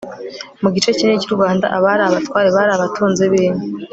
mu 0.61 0.69
gice 0.75 0.89
kinini 0.97 1.21
cy'u 1.23 1.35
rwanda 1.37 1.65
abari 1.77 2.01
abatware 2.05 2.49
bari 2.55 2.71
abatunzi 2.73 3.23
binka 3.31 3.65